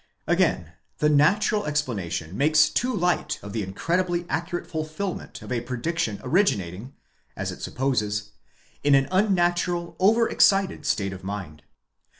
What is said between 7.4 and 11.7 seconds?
it supposes, in an unnatural, over excited state of mind.